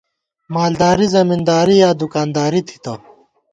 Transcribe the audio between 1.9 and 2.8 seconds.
دُکانداری